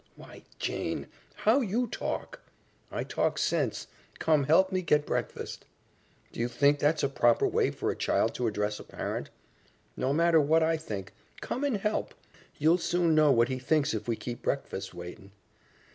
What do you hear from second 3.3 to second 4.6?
sense. Come,